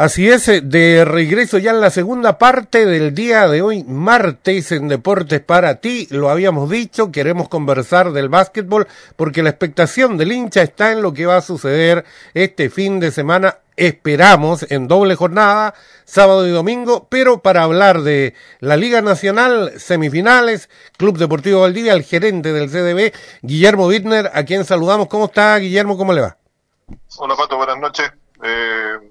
Así 0.00 0.30
es, 0.30 0.48
eh, 0.48 0.62
de 0.62 1.04
regreso 1.04 1.58
ya 1.58 1.72
en 1.72 1.82
la 1.82 1.90
segunda 1.90 2.38
parte 2.38 2.86
del 2.86 3.14
día 3.14 3.46
de 3.48 3.60
hoy, 3.60 3.84
martes 3.84 4.72
en 4.72 4.88
Deportes 4.88 5.40
para 5.42 5.74
ti, 5.82 6.08
lo 6.08 6.30
habíamos 6.30 6.70
dicho, 6.70 7.12
queremos 7.12 7.50
conversar 7.50 8.12
del 8.12 8.30
básquetbol 8.30 8.88
porque 9.16 9.42
la 9.42 9.50
expectación 9.50 10.16
del 10.16 10.32
hincha 10.32 10.62
está 10.62 10.92
en 10.92 11.02
lo 11.02 11.12
que 11.12 11.26
va 11.26 11.36
a 11.36 11.42
suceder 11.42 12.06
este 12.32 12.70
fin 12.70 12.98
de 12.98 13.10
semana, 13.10 13.58
esperamos 13.76 14.64
en 14.70 14.88
doble 14.88 15.16
jornada, 15.16 15.74
sábado 16.06 16.48
y 16.48 16.50
domingo, 16.50 17.06
pero 17.10 17.42
para 17.42 17.64
hablar 17.64 18.00
de 18.00 18.34
la 18.60 18.78
Liga 18.78 19.02
Nacional, 19.02 19.78
semifinales, 19.78 20.70
Club 20.96 21.18
Deportivo 21.18 21.60
Valdivia, 21.60 21.92
el 21.92 22.04
gerente 22.04 22.54
del 22.54 22.70
CDB, 22.70 23.12
Guillermo 23.42 23.86
Wittner, 23.86 24.30
a 24.32 24.46
quien 24.46 24.64
saludamos. 24.64 25.08
¿Cómo 25.08 25.26
está 25.26 25.58
Guillermo? 25.58 25.98
¿Cómo 25.98 26.14
le 26.14 26.22
va? 26.22 26.38
Hola 27.18 27.36
Pato, 27.36 27.58
buenas 27.58 27.76
noches. 27.76 28.10
Eh 28.42 29.09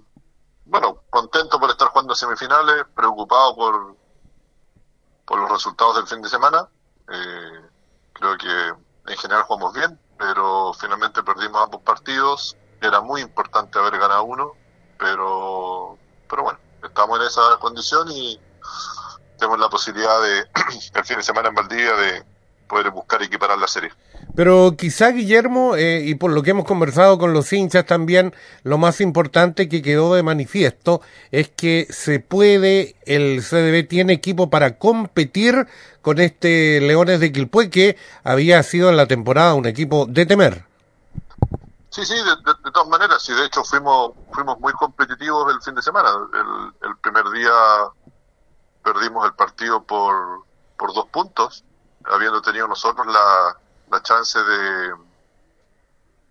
bueno, 0.70 1.04
contento 1.10 1.60
por 1.60 1.70
estar 1.72 1.88
jugando 1.90 2.14
semifinales, 2.14 2.86
preocupado 2.96 3.56
por, 3.56 3.96
por 5.26 5.40
los 5.40 5.50
resultados 5.50 5.96
del 5.96 6.08
fin 6.08 6.22
de 6.22 6.30
semana. 6.30 6.68
Eh, 7.12 7.62
creo 8.14 8.38
que 8.38 9.12
en 9.12 9.18
general 9.18 9.44
jugamos 9.44 9.74
bien, 9.74 10.00
pero 10.18 10.74
finalmente 10.74 11.24
perdimos 11.24 11.64
ambos 11.64 11.82
partidos. 11.82 12.56
Era 12.82 13.02
muy 13.02 13.22
importante 13.22 13.80
haber 13.80 13.98
ganado 13.98 14.24
uno, 14.24 14.54
pero, 15.00 15.98
pero 16.30 16.44
bueno, 16.44 16.60
estamos 16.84 17.20
en 17.20 17.26
esa 17.26 17.58
condición 17.60 18.08
y 18.12 18.40
tenemos 19.38 19.60
la 19.60 19.70
posibilidad 19.70 20.22
de, 20.22 20.40
el 20.94 21.06
fin 21.06 21.18
de 21.18 21.24
semana 21.24 21.50
en 21.50 21.56
Valdivia, 21.56 21.94
de 21.94 22.26
poder 22.70 22.92
buscar 22.92 23.22
equiparar 23.22 23.58
la 23.58 23.68
serie. 23.68 23.92
Pero 24.36 24.76
quizá, 24.78 25.10
Guillermo, 25.10 25.76
eh, 25.76 26.04
y 26.06 26.16
por 26.16 26.32
lo 26.32 26.44
que 26.44 26.52
hemos 26.52 26.64
conversado 26.64 27.18
con 27.18 27.34
los 27.34 27.52
hinchas 27.52 27.86
también, 27.86 28.34
lo 28.64 28.78
más 28.78 29.02
importante 29.02 29.68
que 29.68 29.82
quedó 29.82 30.14
de 30.14 30.24
manifiesto 30.24 31.02
es 31.32 31.50
que 31.50 31.88
se 31.90 32.22
puede, 32.22 32.96
el 33.06 33.42
CDB 33.42 33.86
tiene 33.90 34.14
equipo 34.14 34.50
para 34.50 34.78
competir 34.78 35.68
con 36.02 36.20
este 36.20 36.80
Leones 36.80 37.20
de 37.20 37.34
Quilpué, 37.34 37.70
que 37.70 37.98
había 38.24 38.64
sido 38.64 38.90
en 38.90 38.96
la 38.96 39.08
temporada 39.08 39.56
un 39.56 39.66
equipo 39.66 40.06
de 40.06 40.26
temer. 40.26 40.66
Sí, 41.90 42.06
sí, 42.06 42.14
de, 42.14 42.72
todas 42.72 42.88
maneras, 42.88 43.22
sí, 43.22 43.34
de 43.34 43.46
hecho 43.46 43.64
fuimos, 43.64 44.12
fuimos 44.32 44.60
muy 44.60 44.72
competitivos 44.74 45.52
el 45.54 45.62
fin 45.62 45.74
de 45.74 45.82
semana. 45.82 46.10
El, 46.34 46.90
el 46.90 46.98
primer 46.98 47.30
día 47.32 47.52
perdimos 48.84 49.26
el 49.26 49.34
partido 49.34 49.84
por, 49.84 50.46
por 50.78 50.94
dos 50.94 51.08
puntos, 51.08 51.66
habiendo 52.06 52.42
tenido 52.42 52.68
nosotros 52.68 53.08
la 53.08 53.58
la 53.90 54.02
chance 54.02 54.40
de, 54.40 54.94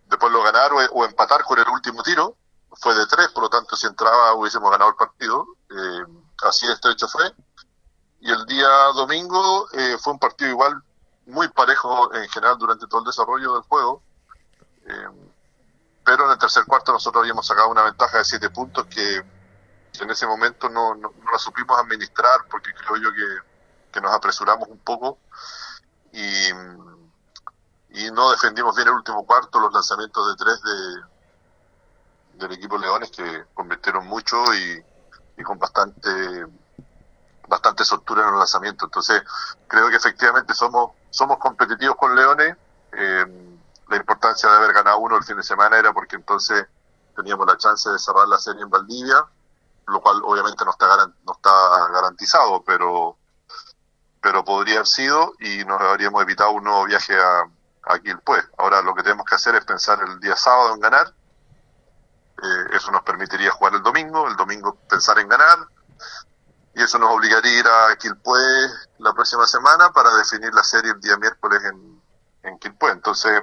de 0.09 0.17
poderlo 0.17 0.43
ganar 0.43 0.71
o, 0.73 1.05
empatar 1.05 1.45
con 1.45 1.59
el 1.59 1.69
último 1.69 2.03
tiro. 2.03 2.37
Fue 2.73 2.95
de 2.95 3.07
tres, 3.07 3.29
por 3.29 3.45
lo 3.45 3.51
tanto, 3.51 3.77
si 3.77 3.87
entraba 3.87 4.35
hubiésemos 4.35 4.71
ganado 4.71 4.91
el 4.91 4.97
partido. 4.97 5.47
Eh, 5.71 6.05
así 6.45 6.67
de 6.67 6.75
estrecho 6.75 7.09
fue. 7.09 7.33
Y 8.21 8.31
el 8.31 8.45
día 8.47 8.69
domingo 8.95 9.69
eh, 9.73 9.97
fue 9.99 10.13
un 10.13 10.19
partido 10.19 10.51
igual 10.51 10.83
muy 11.27 11.49
parejo 11.49 12.13
en 12.15 12.29
general 12.29 12.59
durante 12.59 12.87
todo 12.87 13.01
el 13.01 13.07
desarrollo 13.07 13.55
del 13.55 13.63
juego. 13.63 14.03
Eh, 14.87 15.09
pero 16.05 16.25
en 16.25 16.33
el 16.33 16.39
tercer 16.39 16.65
cuarto 16.65 16.93
nosotros 16.93 17.23
habíamos 17.23 17.47
sacado 17.47 17.69
una 17.69 17.83
ventaja 17.83 18.19
de 18.19 18.25
siete 18.25 18.51
puntos 18.51 18.87
que, 18.87 19.23
en 20.01 20.11
ese 20.11 20.27
momento 20.29 20.69
no, 20.69 20.95
no, 20.95 21.13
no, 21.23 21.33
la 21.33 21.39
supimos 21.39 21.77
administrar 21.77 22.47
porque 22.49 22.73
creo 22.73 22.97
yo 22.99 23.13
que, 23.13 23.93
que 23.93 24.01
nos 24.01 24.15
apresuramos 24.15 24.69
un 24.69 24.79
poco 24.79 25.19
y, 26.13 26.49
y 27.91 28.11
no 28.11 28.31
defendimos 28.31 28.75
bien 28.77 28.89
el 28.89 28.95
último 28.95 29.25
cuarto 29.27 29.61
los 29.61 29.73
lanzamientos 29.73 30.27
de 30.29 30.45
tres 30.45 30.63
de 30.63 31.19
del 32.39 32.53
equipo 32.53 32.79
Leones 32.79 33.11
que 33.11 33.45
convirtieron 33.53 34.07
mucho 34.07 34.37
y, 34.55 34.85
y 35.37 35.43
con 35.43 35.59
bastante 35.59 36.47
bastante 37.49 37.85
soltura 37.85 38.23
en 38.23 38.31
los 38.31 38.39
lanzamientos. 38.39 38.87
Entonces 38.87 39.23
creo 39.67 39.89
que 39.89 39.97
efectivamente 39.97 40.55
somos 40.55 40.93
somos 41.11 41.39
competitivos 41.39 41.97
con 41.97 42.15
Leones. 42.15 42.57
Eh, 42.93 43.27
la 43.89 43.97
importancia 43.97 44.49
de 44.51 44.57
haber 44.57 44.73
ganado 44.73 44.99
uno 44.99 45.17
el 45.17 45.25
fin 45.25 45.37
de 45.37 45.43
semana 45.43 45.79
era 45.79 45.93
porque 45.93 46.17
entonces 46.17 46.67
teníamos 47.17 47.47
la 47.47 47.57
chance 47.57 47.91
de 47.91 47.99
cerrar 47.99 48.29
la 48.29 48.39
serie 48.39 48.63
en 48.63 48.71
Valdivia 48.71 49.25
lo 49.87 50.01
cual 50.01 50.21
obviamente 50.25 50.65
no 50.65 50.71
está 50.71 50.87
no 51.27 51.33
está 51.33 51.89
garantizado 51.91 52.63
pero 52.65 53.17
pero 54.21 54.45
podría 54.45 54.77
haber 54.77 54.87
sido 54.87 55.35
y 55.39 55.65
nos 55.65 55.81
habríamos 55.81 56.23
evitado 56.23 56.51
un 56.53 56.65
nuevo 56.65 56.85
viaje 56.85 57.15
a, 57.19 57.45
aquí 57.89 58.13
pues. 58.25 58.45
Ahora 58.59 58.83
lo 58.83 58.95
que 58.95 59.03
tenemos 59.03 59.25
que 59.27 59.35
hacer 59.35 59.55
es 59.55 59.65
pensar 59.65 60.01
el 60.03 60.21
día 60.21 60.37
sábado 60.37 60.75
en 60.75 60.81
ganar. 60.81 61.15
Eh, 62.43 62.77
eso 62.77 62.91
nos 62.91 63.03
permitiría 63.03 63.51
jugar 63.51 63.75
el 63.75 63.83
domingo, 63.83 64.29
el 64.29 64.37
domingo 64.37 64.77
pensar 64.89 65.19
en 65.19 65.29
ganar. 65.29 65.59
Y 66.75 66.83
eso 66.83 66.99
nos 66.99 67.13
obligaría 67.13 67.51
a 67.51 67.59
ir 67.59 67.67
a 67.67 67.97
Quilpué 67.97 68.39
la 68.99 69.13
próxima 69.13 69.47
semana 69.47 69.91
para 69.91 70.15
definir 70.15 70.55
la 70.55 70.63
serie 70.63 70.93
el 70.93 71.01
día 71.01 71.17
miércoles 71.17 71.63
en, 71.65 72.03
en 72.45 72.59
Quilpué. 72.59 72.93
Entonces, 72.93 73.43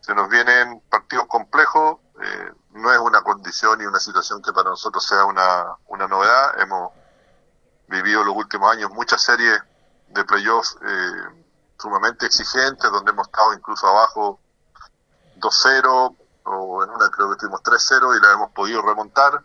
se 0.00 0.14
nos 0.14 0.28
vienen 0.28 0.80
partidos 0.88 1.26
complejos. 1.26 1.98
Eh, 2.22 2.52
no 2.70 2.92
es 2.92 2.98
una 2.98 3.22
condición 3.22 3.80
y 3.80 3.84
una 3.84 3.98
situación 3.98 4.42
que 4.42 4.52
para 4.52 4.70
nosotros 4.70 5.04
sea 5.04 5.24
una, 5.24 5.76
una 5.86 6.06
novedad. 6.06 6.60
Hemos 6.60 6.92
vivido 7.88 8.22
los 8.24 8.36
últimos 8.36 8.72
años 8.72 8.90
muchas 8.90 9.22
series 9.22 9.60
de 10.12 10.24
playoffs 10.24 10.76
eh, 10.82 11.44
sumamente 11.78 12.26
exigentes, 12.26 12.90
donde 12.90 13.10
hemos 13.10 13.26
estado 13.26 13.54
incluso 13.54 13.86
abajo 13.86 14.38
2-0, 15.38 16.16
o 16.44 16.84
en 16.84 16.90
una 16.90 17.10
creo 17.10 17.28
que 17.28 17.32
estuvimos 17.32 17.62
3-0 17.62 18.18
y 18.18 18.22
la 18.22 18.32
hemos 18.32 18.50
podido 18.52 18.82
remontar. 18.82 19.42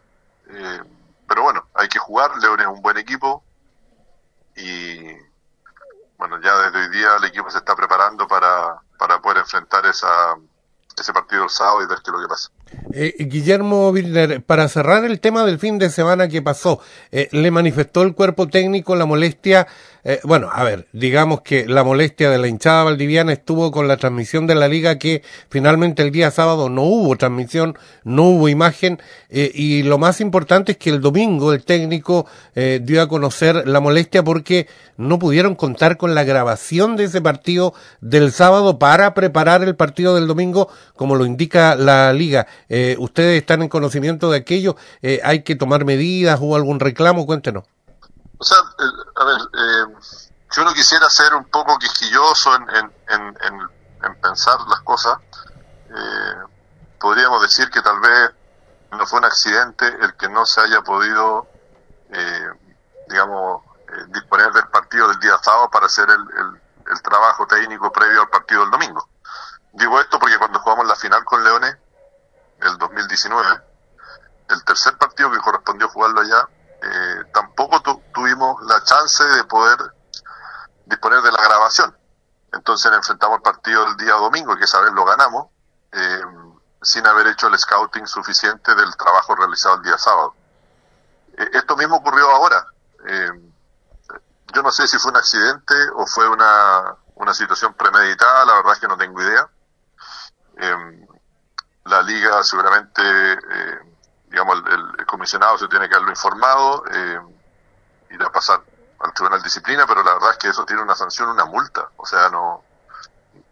Eh, 0.49 0.81
pero 1.27 1.43
bueno, 1.43 1.67
hay 1.73 1.87
que 1.87 1.99
jugar, 1.99 2.37
León 2.37 2.59
es 2.61 2.67
un 2.67 2.81
buen 2.81 2.97
equipo 2.97 3.43
y 4.55 5.13
bueno, 6.17 6.41
ya 6.41 6.57
desde 6.57 6.79
hoy 6.79 6.89
día 6.89 7.15
el 7.17 7.25
equipo 7.25 7.49
se 7.51 7.59
está 7.59 7.75
preparando 7.75 8.27
para, 8.27 8.81
para 8.97 9.21
poder 9.21 9.39
enfrentar 9.39 9.85
esa, 9.85 10.35
ese 10.97 11.13
partido 11.13 11.43
el 11.43 11.49
sábado 11.49 11.83
y 11.83 11.85
ver 11.85 11.99
qué 11.99 12.09
es 12.09 12.13
lo 12.13 12.21
que 12.21 12.27
pasa. 12.27 12.49
Eh, 12.99 13.25
Guillermo 13.25 13.91
Wilner, 13.91 14.41
para 14.41 14.67
cerrar 14.67 15.05
el 15.05 15.19
tema 15.19 15.45
del 15.45 15.59
fin 15.59 15.77
de 15.77 15.91
semana 15.91 16.27
que 16.27 16.41
pasó, 16.41 16.79
eh, 17.11 17.29
¿le 17.31 17.51
manifestó 17.51 18.01
el 18.01 18.15
cuerpo 18.15 18.47
técnico 18.47 18.95
la 18.95 19.05
molestia 19.05 19.67
eh, 20.09 20.21
bueno, 20.23 20.49
a 20.53 20.63
ver, 20.63 20.87
digamos 20.93 21.41
que 21.41 21.65
la 21.67 21.83
molestia 21.83 22.29
de 22.29 22.37
la 22.37 22.47
hinchada 22.47 22.85
valdiviana 22.85 23.33
estuvo 23.33 23.71
con 23.71 23.89
la 23.89 23.97
transmisión 23.97 24.47
de 24.47 24.55
la 24.55 24.69
liga 24.69 24.97
que 24.97 25.21
finalmente 25.49 26.01
el 26.01 26.13
día 26.13 26.31
sábado 26.31 26.69
no 26.69 26.83
hubo 26.83 27.17
transmisión, 27.17 27.77
no 28.05 28.23
hubo 28.23 28.47
imagen 28.47 29.01
eh, 29.29 29.51
y 29.53 29.83
lo 29.83 29.97
más 29.97 30.21
importante 30.21 30.71
es 30.71 30.77
que 30.77 30.91
el 30.91 31.01
domingo 31.01 31.51
el 31.51 31.65
técnico 31.65 32.25
dio 32.55 33.01
a 33.01 33.07
conocer 33.09 33.67
la 33.67 33.81
molestia 33.81 34.23
porque 34.23 34.67
no 34.95 35.19
pudieron 35.19 35.55
contar 35.55 35.97
con 35.97 36.15
la 36.15 36.23
grabación 36.23 36.95
de 36.95 37.03
ese 37.03 37.21
partido 37.21 37.73
del 37.99 38.31
sábado 38.31 38.79
para 38.79 39.13
preparar 39.13 39.61
el 39.61 39.75
partido 39.75 40.15
del 40.15 40.27
domingo 40.27 40.69
como 40.95 41.15
lo 41.15 41.25
indica 41.25 41.75
la 41.75 42.13
liga. 42.13 42.47
¿Ustedes 42.99 43.41
están 43.41 43.61
en 43.61 43.69
conocimiento 43.69 44.31
de 44.31 44.37
aquello? 44.37 44.75
¿Hay 45.23 45.43
que 45.43 45.55
tomar 45.55 45.83
medidas? 45.85 46.39
¿Hubo 46.39 46.55
algún 46.55 46.79
reclamo? 46.79 47.25
Cuéntenos. 47.25 47.65
O 48.37 48.43
sea, 48.43 48.57
a 49.15 49.25
ver, 49.25 49.37
eh, 49.41 49.95
si 50.51 50.61
uno 50.61 50.73
quisiera 50.73 51.09
ser 51.09 51.33
un 51.33 51.45
poco 51.45 51.77
quisquilloso 51.77 52.55
en, 52.55 52.69
en, 52.69 53.37
en, 53.41 53.69
en 54.03 54.21
pensar 54.21 54.59
las 54.69 54.81
cosas, 54.81 55.17
eh, 55.89 56.35
podríamos 56.99 57.41
decir 57.41 57.69
que 57.69 57.81
tal 57.81 57.99
vez 57.99 58.31
no 58.91 59.05
fue 59.05 59.19
un 59.19 59.25
accidente 59.25 59.85
el 60.01 60.13
que 60.15 60.29
no 60.29 60.45
se 60.45 60.61
haya 60.61 60.81
podido, 60.81 61.47
eh, 62.11 62.49
digamos, 63.09 63.63
eh, 63.89 64.05
disponer 64.09 64.51
del 64.53 64.67
partido 64.67 65.07
del 65.09 65.19
día 65.19 65.37
sábado 65.41 65.69
para 65.69 65.87
hacer 65.87 66.09
el, 66.09 66.21
el, 66.21 66.61
el, 66.91 67.01
trabajo 67.01 67.45
técnico 67.47 67.91
previo 67.91 68.21
al 68.21 68.29
partido 68.29 68.61
del 68.61 68.71
domingo. 68.71 69.07
Digo 69.73 69.99
esto 69.99 70.19
porque 70.19 70.37
cuando 70.37 70.59
jugamos 70.59 70.87
la 70.87 70.95
final 70.95 71.23
con 71.25 71.43
Leones, 71.43 71.75
el 72.61 72.77
2019, 72.77 73.61
el 74.49 74.63
tercer 74.63 74.97
partido 74.97 75.31
que 75.31 75.39
correspondió 75.39 75.89
jugarlo 75.89 76.21
allá, 76.21 76.47
eh, 76.81 77.23
tampoco 77.33 77.81
tu, 77.81 78.01
tuvimos 78.13 78.61
la 78.63 78.83
chance 78.83 79.23
de 79.23 79.43
poder 79.45 79.77
disponer 80.85 81.21
de 81.21 81.31
la 81.31 81.41
grabación. 81.41 81.95
Entonces 82.53 82.91
enfrentamos 82.91 83.37
el 83.37 83.43
partido 83.43 83.85
el 83.87 83.97
día 83.97 84.13
domingo, 84.13 84.55
que 84.55 84.63
esa 84.63 84.79
vez 84.81 84.91
lo 84.93 85.05
ganamos, 85.05 85.47
eh, 85.91 86.21
sin 86.81 87.05
haber 87.05 87.27
hecho 87.27 87.47
el 87.47 87.57
scouting 87.57 88.07
suficiente 88.07 88.73
del 88.75 88.95
trabajo 88.95 89.35
realizado 89.35 89.75
el 89.75 89.81
día 89.83 89.97
sábado. 89.97 90.35
Eh, 91.37 91.49
esto 91.53 91.75
mismo 91.75 91.97
ocurrió 91.97 92.29
ahora. 92.29 92.65
Yo 94.53 94.63
no 94.63 94.71
sé 94.71 94.87
si 94.87 94.97
fue 94.97 95.11
un 95.11 95.17
accidente 95.17 95.75
o 95.95 96.05
fue 96.07 96.27
una, 96.27 96.95
una 97.15 97.33
situación 97.33 97.73
premeditada, 97.73 98.45
la 98.45 98.55
verdad 98.55 98.73
es 98.73 98.79
que 98.79 98.87
no 98.87 98.97
tengo 98.97 99.21
idea. 99.21 99.49
La 101.87 102.01
liga 102.01 102.43
seguramente 102.43 103.01
eh, 103.01 103.79
digamos, 104.29 104.57
el, 104.65 104.99
el, 104.99 105.05
comisionado 105.05 105.57
se 105.57 105.67
tiene 105.67 105.87
que 105.87 105.95
haberlo 105.95 106.11
informado, 106.11 106.83
eh, 106.91 107.21
ir 108.11 108.23
a 108.23 108.31
pasar 108.31 108.61
al 108.99 109.13
tribunal 109.13 109.41
disciplina, 109.41 109.85
pero 109.87 110.03
la 110.03 110.13
verdad 110.13 110.31
es 110.31 110.37
que 110.37 110.49
eso 110.49 110.65
tiene 110.65 110.81
una 110.81 110.95
sanción, 110.95 111.29
una 111.29 111.45
multa. 111.45 111.89
O 111.97 112.05
sea, 112.05 112.29
no, 112.29 112.63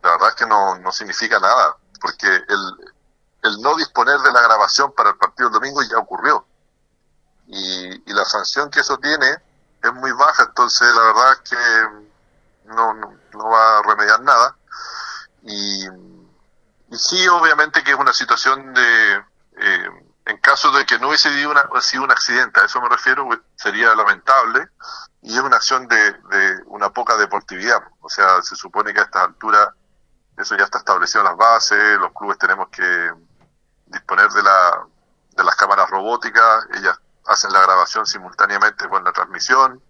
la 0.01 0.11
verdad 0.11 0.29
es 0.29 0.35
que 0.35 0.45
no, 0.45 0.77
no 0.79 0.91
significa 0.91 1.39
nada, 1.39 1.77
porque 2.01 2.27
el, 2.27 2.93
el 3.43 3.61
no 3.61 3.75
disponer 3.75 4.19
de 4.19 4.31
la 4.31 4.41
grabación 4.41 4.91
para 4.93 5.11
el 5.11 5.17
partido 5.17 5.49
del 5.49 5.59
domingo 5.59 5.81
ya 5.83 5.97
ocurrió. 5.97 6.45
la 7.47 8.25
sanción 8.25 8.69
que 8.69 8.79
eso 8.79 8.97
tiene 8.97 9.38
es 9.81 9.93
muy 9.93 10.11
baja, 10.13 10.43
entonces 10.43 10.88
la 10.95 11.01
verdad 11.01 11.33
es 11.33 11.49
que 11.49 12.15
no, 12.65 12.93
no, 12.93 13.49
va 13.49 13.79
a 13.79 13.81
remediar 13.83 14.21
nada. 14.21 14.55
Y, 15.43 15.88
sí, 16.97 17.27
obviamente 17.27 17.83
que 17.83 17.92
es 17.92 17.97
una 17.97 18.13
situación 18.13 18.74
de, 18.74 19.15
eh, 19.57 19.89
en 20.25 20.38
caso 20.38 20.71
de 20.71 20.86
que 20.86 21.00
no 21.00 21.09
hubiese 21.09 21.31
sido, 21.33 21.51
una, 21.51 21.69
sido 21.81 22.03
un 22.03 22.12
accidente, 22.12 22.59
a 22.59 22.65
eso 22.65 22.81
me 22.81 22.89
refiero, 22.89 23.25
pues, 23.25 23.39
sería 23.56 23.94
lamentable 23.95 24.69
y 25.21 25.33
es 25.33 25.39
una 25.39 25.57
acción 25.57 25.88
de, 25.88 26.13
de 26.13 26.63
una 26.68 26.89
poca 26.89 27.15
deportividad. 27.18 27.81
O 28.01 28.09
sea, 28.09 28.42
se 28.42 28.56
supone 28.56 28.94
que 28.94 29.00
a 29.00 29.03
estas 29.03 29.24
alturas 29.24 29.69
eso 30.38 30.57
ya 30.57 30.65
está 30.65 30.80
establecido 30.80 31.21
en 31.21 31.27
las 31.27 31.38
bases, 31.38 31.97
los 32.00 32.12
clubes 32.12 32.38
tenemos 32.38 32.68
que 32.69 33.13
disponer 33.86 34.30
de, 34.30 34.44
la, 34.44 34.86
de 35.31 35.44
las 35.44 35.56
cámaras 35.56 35.89
robóticas, 35.89 36.68
ellas 36.74 37.00
hacen 37.25 37.51
la 37.53 37.62
grabación 37.62 38.06
simultáneamente 38.06 38.88
con 38.89 39.03
la 39.03 39.12
transmisión. 39.12 39.81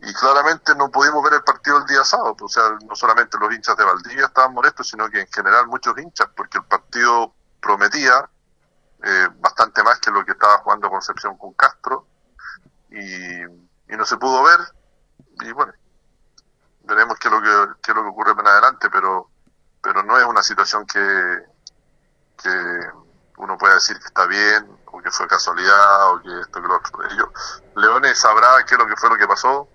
Y 0.00 0.12
claramente 0.14 0.74
no 0.76 0.90
pudimos 0.90 1.22
ver 1.24 1.34
el 1.34 1.42
partido 1.42 1.78
el 1.78 1.86
día 1.86 2.04
sábado, 2.04 2.36
o 2.40 2.48
sea, 2.48 2.78
no 2.86 2.94
solamente 2.94 3.36
los 3.38 3.52
hinchas 3.52 3.76
de 3.76 3.84
Valdivia 3.84 4.26
estaban 4.26 4.54
molestos, 4.54 4.88
sino 4.88 5.08
que 5.10 5.20
en 5.20 5.26
general 5.26 5.66
muchos 5.66 5.98
hinchas, 5.98 6.28
porque 6.36 6.58
el 6.58 6.64
partido 6.64 7.34
prometía 7.60 8.28
eh, 9.02 9.28
bastante 9.38 9.82
más 9.82 9.98
que 9.98 10.12
lo 10.12 10.24
que 10.24 10.32
estaba 10.32 10.58
jugando 10.58 10.88
Concepción 10.88 11.36
con 11.36 11.52
Castro, 11.54 12.06
y, 12.90 13.42
y 13.42 13.96
no 13.96 14.06
se 14.06 14.16
pudo 14.18 14.42
ver, 14.44 14.60
y 15.40 15.52
bueno, 15.52 15.72
veremos 16.84 17.18
qué 17.18 17.28
es 17.28 17.34
lo 17.34 17.42
que, 17.42 17.80
qué 17.82 17.90
es 17.90 17.96
lo 17.96 18.02
que 18.02 18.08
ocurre 18.08 18.34
más 18.34 18.46
adelante, 18.46 18.88
pero, 18.90 19.30
pero 19.82 20.02
no 20.04 20.16
es 20.16 20.24
una 20.24 20.42
situación 20.42 20.86
que, 20.86 21.44
que 22.42 22.80
uno 23.36 23.58
pueda 23.58 23.74
decir 23.74 23.98
que 23.98 24.06
está 24.06 24.26
bien, 24.26 24.78
o 24.86 25.00
que 25.00 25.10
fue 25.10 25.26
casualidad, 25.26 26.12
o 26.12 26.22
que 26.22 26.40
esto 26.40 26.62
que 26.62 26.68
lo 26.68 26.76
otro. 26.76 27.04
Ellos, 27.10 27.28
Leones 27.76 28.18
sabrá 28.18 28.64
qué 28.66 28.74
es 28.74 28.78
lo 28.78 28.86
que 28.86 28.96
fue 28.96 29.10
lo 29.10 29.16
que 29.16 29.26
pasó. 29.26 29.68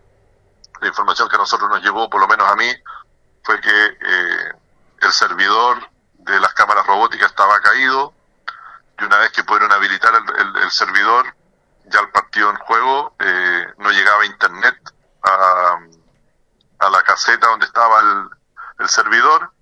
La 0.84 0.90
información 0.90 1.30
que 1.30 1.36
a 1.36 1.40
nosotros 1.40 1.70
nos 1.70 1.82
llevó, 1.82 2.10
por 2.10 2.20
lo 2.20 2.28
menos 2.28 2.52
a 2.52 2.56
mí, 2.56 2.70
fue 3.42 3.60
que 3.62 3.86
eh, 3.86 4.54
el 5.00 5.12
servidor 5.14 5.78
de 6.16 6.38
las 6.42 6.54
cámaras 6.54 6.86
robóticas 6.86 7.30
estaba 7.30 7.60
caído 7.62 8.14
y 9.00 9.06
una 9.06 9.18
vez 9.20 9.32
que 9.32 9.46
pudieron 9.46 9.72
habilitar 9.72 10.14
el, 10.14 10.72
servidor, 10.72 11.34
ya 11.86 12.02
el 12.02 12.10
partido 12.10 12.50
en 12.50 12.58
juego, 12.58 13.16
eh, 13.20 13.66
no 13.78 13.92
llegaba 13.92 14.26
internet 14.26 14.76
a, 15.24 15.80
a 16.80 16.90
la 16.90 17.02
caseta 17.04 17.48
donde 17.48 17.66
estaba 17.66 18.02
el, 18.02 18.30
el 18.80 18.90
servidor 18.90 19.54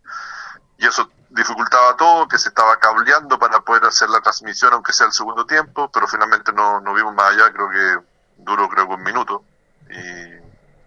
y 0.79 0.88
eso 0.88 1.07
dificultaba 1.29 1.95
todo, 1.97 2.27
que 2.27 2.39
se 2.39 2.50
estaba 2.50 2.79
cableando 2.79 3.38
para 3.38 3.62
poder 3.62 3.85
hacer 3.85 4.09
la 4.09 4.21
transmisión, 4.21 4.74
aunque 4.74 4.91
sea 4.91 5.06
el 5.06 5.13
segundo 5.13 5.45
tiempo, 5.45 5.91
pero 5.91 6.07
finalmente 6.07 6.51
no, 6.51 6.81
no 6.81 6.95
vimos 6.95 7.13
más 7.13 7.31
allá, 7.31 7.53
creo 7.53 7.69
que 7.69 8.07
duró 8.38 8.67
creo 8.67 8.88
que 8.88 8.95
un 8.95 9.03
minuto 9.03 9.45
y, 9.88 10.41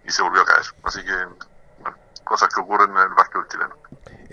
y 0.04 0.10
se 0.10 0.22
volvió 0.22 0.42
a 0.42 0.44
caer. 0.44 0.66
Así 0.84 1.02
que, 1.04 1.14
bueno, 1.80 1.96
cosas 2.24 2.48
que 2.52 2.60
ocurren 2.60 2.90
en 2.90 3.02
el 3.02 3.14
básquet 3.14 3.48
chileno. 3.48 3.74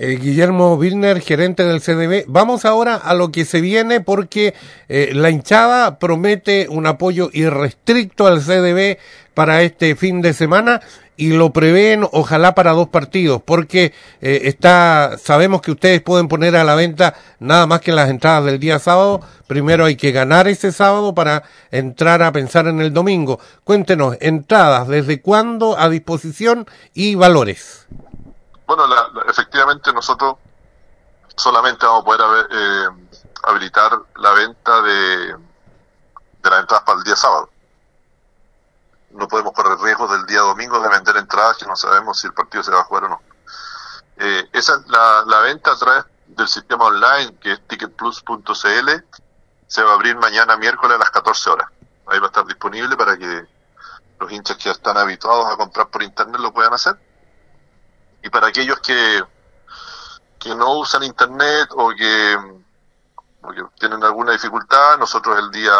Eh, 0.03 0.17
Guillermo 0.19 0.73
Wilner, 0.73 1.21
gerente 1.21 1.63
del 1.63 1.79
CDB. 1.79 2.25
Vamos 2.27 2.65
ahora 2.65 2.95
a 2.95 3.13
lo 3.13 3.31
que 3.31 3.45
se 3.45 3.61
viene 3.61 4.01
porque 4.01 4.55
eh, 4.89 5.11
la 5.13 5.29
hinchada 5.29 5.99
promete 5.99 6.65
un 6.69 6.87
apoyo 6.87 7.29
irrestricto 7.33 8.25
al 8.25 8.41
CDB 8.41 8.97
para 9.35 9.61
este 9.61 9.95
fin 9.95 10.23
de 10.23 10.33
semana 10.33 10.81
y 11.17 11.33
lo 11.33 11.53
prevén 11.53 12.03
ojalá 12.13 12.55
para 12.55 12.71
dos 12.71 12.87
partidos 12.87 13.43
porque 13.45 13.93
eh, 14.21 14.41
está 14.45 15.19
sabemos 15.21 15.61
que 15.61 15.69
ustedes 15.69 16.01
pueden 16.01 16.27
poner 16.27 16.55
a 16.55 16.63
la 16.63 16.73
venta 16.73 17.13
nada 17.39 17.67
más 17.67 17.81
que 17.81 17.91
las 17.91 18.09
entradas 18.09 18.45
del 18.45 18.59
día 18.59 18.79
sábado. 18.79 19.21
Primero 19.45 19.85
hay 19.85 19.97
que 19.97 20.11
ganar 20.11 20.47
ese 20.47 20.71
sábado 20.71 21.13
para 21.13 21.43
entrar 21.69 22.23
a 22.23 22.31
pensar 22.31 22.65
en 22.65 22.81
el 22.81 22.91
domingo. 22.91 23.39
Cuéntenos 23.63 24.17
entradas 24.19 24.87
desde 24.87 25.21
cuándo 25.21 25.77
a 25.77 25.89
disposición 25.89 26.65
y 26.95 27.13
valores 27.13 27.85
bueno 28.75 29.23
efectivamente 29.27 29.93
nosotros 29.93 30.35
solamente 31.35 31.85
vamos 31.85 32.01
a 32.01 32.05
poder 32.05 32.47
eh, 32.51 32.87
habilitar 33.43 33.99
la 34.15 34.31
venta 34.31 34.81
de 34.81 35.35
de 36.43 36.49
las 36.49 36.61
entradas 36.61 36.83
para 36.85 36.97
el 36.97 37.03
día 37.03 37.15
sábado 37.15 37.49
no 39.13 39.27
podemos 39.27 39.53
correr 39.53 39.77
riesgo 39.79 40.07
del 40.07 40.25
día 40.25 40.39
domingo 40.39 40.79
de 40.79 40.89
vender 40.89 41.17
entradas 41.17 41.57
que 41.57 41.65
no 41.65 41.75
sabemos 41.75 42.19
si 42.19 42.27
el 42.27 42.33
partido 42.33 42.63
se 42.63 42.71
va 42.71 42.81
a 42.81 42.83
jugar 42.83 43.05
o 43.05 43.09
no. 43.09 43.21
Eh, 44.17 44.49
esa 44.53 44.81
la, 44.87 45.23
la 45.25 45.39
venta 45.39 45.71
a 45.71 45.77
través 45.77 46.05
del 46.27 46.47
sistema 46.47 46.85
online 46.85 47.35
que 47.39 47.53
es 47.53 47.67
ticketplus.cl 47.67 48.89
se 49.67 49.83
va 49.83 49.91
a 49.91 49.93
abrir 49.93 50.15
mañana 50.17 50.57
miércoles 50.57 50.95
a 50.95 50.99
las 50.99 51.09
14 51.11 51.49
horas. 51.49 51.69
Ahí 52.07 52.19
va 52.19 52.25
a 52.25 52.29
estar 52.29 52.45
disponible 52.45 52.95
para 52.97 53.17
que 53.17 53.45
los 54.19 54.31
hinchas 54.31 54.57
que 54.57 54.69
están 54.69 54.97
habituados 54.97 55.51
a 55.51 55.57
comprar 55.57 55.87
por 55.87 56.03
internet 56.03 56.39
lo 56.39 56.53
puedan 56.53 56.73
hacer. 56.73 56.95
Y 58.23 58.29
para 58.29 58.47
aquellos 58.47 58.79
que, 58.79 59.23
que 60.39 60.55
no 60.55 60.79
usan 60.79 61.03
internet 61.03 61.69
o 61.71 61.89
que, 61.89 62.37
o 63.41 63.49
que 63.49 63.63
tienen 63.79 64.03
alguna 64.03 64.33
dificultad, 64.33 64.97
nosotros 64.97 65.37
el 65.39 65.51
día 65.51 65.73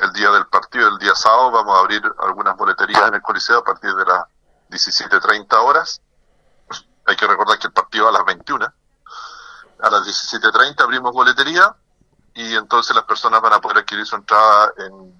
el 0.00 0.12
día 0.12 0.30
del 0.30 0.46
partido, 0.46 0.88
el 0.88 0.98
día 0.98 1.14
sábado, 1.14 1.50
vamos 1.50 1.76
a 1.76 1.80
abrir 1.80 2.02
algunas 2.20 2.56
boleterías 2.56 3.08
en 3.08 3.14
el 3.14 3.22
Coliseo 3.22 3.58
a 3.58 3.64
partir 3.64 3.94
de 3.94 4.04
las 4.04 4.24
17.30 4.70 5.54
horas. 5.58 6.00
Hay 7.06 7.16
que 7.16 7.26
recordar 7.26 7.58
que 7.58 7.66
el 7.66 7.72
partido 7.72 8.08
a 8.08 8.12
las 8.12 8.24
21. 8.24 8.64
A 9.82 9.90
las 9.90 10.06
17.30 10.06 10.80
abrimos 10.82 11.12
boletería 11.12 11.74
y 12.34 12.54
entonces 12.54 12.94
las 12.94 13.04
personas 13.04 13.40
van 13.42 13.54
a 13.54 13.60
poder 13.60 13.78
adquirir 13.78 14.06
su 14.06 14.16
entrada 14.16 14.72
en, 14.78 15.19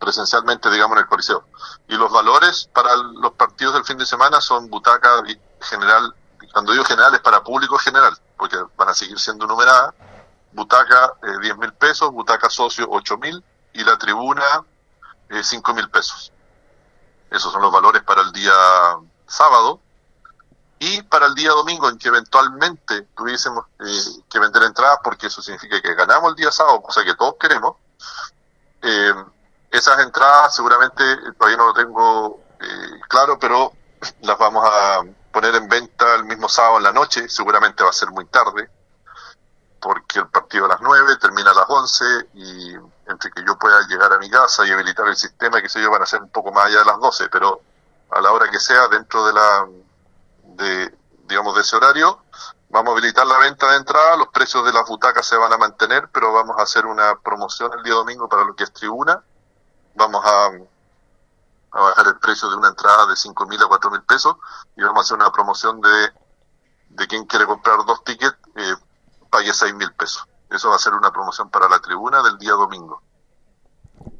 presencialmente, 0.00 0.70
digamos, 0.70 0.96
en 0.96 1.02
el 1.02 1.08
Coliseo. 1.08 1.44
Y 1.86 1.94
los 1.96 2.10
valores 2.10 2.68
para 2.72 2.96
los 2.96 3.32
partidos 3.32 3.74
del 3.74 3.84
fin 3.84 3.98
de 3.98 4.06
semana 4.06 4.40
son 4.40 4.68
butaca 4.68 5.22
general, 5.60 6.14
cuando 6.52 6.72
digo 6.72 6.84
general 6.84 7.14
es 7.14 7.20
para 7.20 7.44
público 7.44 7.78
general, 7.78 8.16
porque 8.36 8.56
van 8.76 8.88
a 8.88 8.94
seguir 8.94 9.20
siendo 9.20 9.46
numeradas. 9.46 9.94
Butaca 10.52 11.12
eh, 11.22 11.38
10 11.42 11.58
mil 11.58 11.72
pesos, 11.74 12.10
butaca 12.10 12.50
socio 12.50 12.88
8 12.90 13.18
mil, 13.18 13.44
y 13.72 13.84
la 13.84 13.96
tribuna 13.98 14.64
eh, 15.28 15.44
cinco 15.44 15.74
mil 15.74 15.88
pesos. 15.88 16.32
Esos 17.30 17.52
son 17.52 17.62
los 17.62 17.72
valores 17.72 18.02
para 18.02 18.22
el 18.22 18.32
día 18.32 18.52
sábado. 19.26 19.80
Y 20.80 21.02
para 21.02 21.26
el 21.26 21.34
día 21.34 21.50
domingo, 21.50 21.88
en 21.90 21.98
que 21.98 22.08
eventualmente 22.08 23.02
tuviésemos 23.14 23.66
eh, 23.80 24.22
que 24.30 24.38
vender 24.38 24.62
entradas, 24.62 24.98
porque 25.04 25.26
eso 25.26 25.42
significa 25.42 25.80
que 25.80 25.94
ganamos 25.94 26.30
el 26.30 26.36
día 26.36 26.50
sábado, 26.50 26.80
cosa 26.80 27.04
que 27.04 27.14
todos 27.14 27.34
queremos, 27.38 27.76
eh, 28.80 29.12
esas 29.70 30.00
entradas 30.00 30.54
seguramente 30.54 31.02
todavía 31.38 31.56
no 31.56 31.66
lo 31.66 31.74
tengo 31.74 32.40
eh, 32.60 33.00
claro, 33.08 33.38
pero 33.38 33.72
las 34.22 34.38
vamos 34.38 34.68
a 34.70 35.02
poner 35.32 35.54
en 35.54 35.68
venta 35.68 36.14
el 36.16 36.24
mismo 36.24 36.48
sábado 36.48 36.78
en 36.78 36.84
la 36.84 36.92
noche, 36.92 37.28
seguramente 37.28 37.84
va 37.84 37.90
a 37.90 37.94
ser 37.94 38.10
muy 38.10 38.26
tarde, 38.26 38.68
porque 39.80 40.18
el 40.18 40.28
partido 40.28 40.66
a 40.66 40.68
las 40.68 40.80
9 40.80 41.16
termina 41.20 41.52
a 41.52 41.54
las 41.54 41.66
11 41.68 42.04
y 42.34 42.74
entre 43.06 43.30
que 43.30 43.44
yo 43.46 43.58
pueda 43.58 43.80
llegar 43.88 44.12
a 44.12 44.18
mi 44.18 44.28
casa 44.28 44.66
y 44.66 44.70
habilitar 44.70 45.06
el 45.08 45.16
sistema, 45.16 45.62
que 45.62 45.68
sé 45.68 45.80
yo, 45.80 45.90
van 45.90 46.02
a 46.02 46.06
ser 46.06 46.20
un 46.20 46.30
poco 46.30 46.52
más 46.52 46.66
allá 46.66 46.80
de 46.80 46.84
las 46.84 46.98
12, 46.98 47.28
pero 47.28 47.60
a 48.10 48.20
la 48.20 48.32
hora 48.32 48.50
que 48.50 48.58
sea, 48.58 48.88
dentro 48.88 49.24
de 49.26 49.32
la, 49.32 49.68
de, 50.42 50.94
digamos, 51.24 51.54
de 51.54 51.62
ese 51.62 51.76
horario, 51.76 52.22
vamos 52.68 52.90
a 52.90 52.98
habilitar 52.98 53.26
la 53.26 53.38
venta 53.38 53.70
de 53.70 53.78
entrada, 53.78 54.16
los 54.16 54.28
precios 54.28 54.64
de 54.64 54.72
las 54.72 54.86
butacas 54.86 55.26
se 55.26 55.36
van 55.36 55.52
a 55.52 55.58
mantener, 55.58 56.08
pero 56.12 56.32
vamos 56.32 56.56
a 56.58 56.62
hacer 56.62 56.86
una 56.86 57.18
promoción 57.20 57.72
el 57.76 57.82
día 57.82 57.94
domingo 57.94 58.28
para 58.28 58.44
lo 58.44 58.54
que 58.54 58.64
es 58.64 58.72
tribuna, 58.72 59.22
vamos 59.94 60.24
a, 60.24 60.46
a 61.72 61.80
bajar 61.80 62.06
el 62.06 62.18
precio 62.18 62.48
de 62.50 62.56
una 62.56 62.68
entrada 62.68 63.06
de 63.06 63.16
5 63.16 63.46
mil 63.46 63.62
a 63.62 63.66
4 63.66 63.90
mil 63.90 64.02
pesos 64.02 64.36
y 64.76 64.82
vamos 64.82 64.98
a 64.98 65.02
hacer 65.02 65.16
una 65.16 65.32
promoción 65.32 65.80
de, 65.80 66.08
de 66.90 67.06
quien 67.06 67.24
quiere 67.24 67.46
comprar 67.46 67.78
dos 67.86 68.04
tickets, 68.04 68.36
eh, 68.56 68.74
pague 69.30 69.52
seis 69.52 69.74
mil 69.74 69.92
pesos. 69.92 70.24
Eso 70.50 70.70
va 70.70 70.76
a 70.76 70.78
ser 70.78 70.94
una 70.94 71.12
promoción 71.12 71.48
para 71.48 71.68
la 71.68 71.78
tribuna 71.80 72.22
del 72.22 72.38
día 72.38 72.52
domingo. 72.52 73.02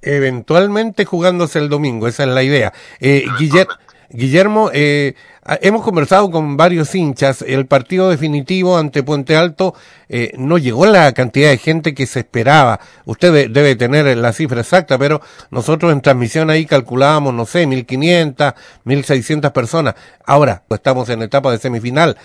Eventualmente 0.02 1.04
jugándose 1.04 1.58
el 1.58 1.68
domingo, 1.68 2.06
esa 2.06 2.22
es 2.22 2.28
la 2.28 2.42
idea. 2.42 2.72
Eh, 3.00 3.26
Guillermo, 3.38 3.74
eh, 4.12 5.14
hemos 5.60 5.82
conversado 5.82 6.30
con 6.30 6.56
varios 6.56 6.94
hinchas. 6.94 7.42
El 7.42 7.66
partido 7.66 8.10
definitivo 8.10 8.76
ante 8.76 9.02
Puente 9.02 9.36
Alto 9.36 9.74
eh, 10.08 10.32
no 10.36 10.58
llegó 10.58 10.86
la 10.86 11.12
cantidad 11.12 11.50
de 11.50 11.58
gente 11.58 11.94
que 11.94 12.06
se 12.06 12.20
esperaba. 12.20 12.80
Usted 13.04 13.50
debe 13.50 13.76
tener 13.76 14.16
la 14.16 14.32
cifra 14.32 14.60
exacta, 14.60 14.98
pero 14.98 15.20
nosotros 15.50 15.92
en 15.92 16.00
transmisión 16.00 16.50
ahí 16.50 16.66
calculábamos, 16.66 17.34
no 17.34 17.46
sé, 17.46 17.66
1.500, 17.66 18.54
1.600 18.84 19.52
personas. 19.52 19.94
Ahora, 20.26 20.64
estamos 20.70 21.08
en 21.08 21.22
etapa 21.22 21.52
de 21.52 21.58
semifinal. 21.58 22.18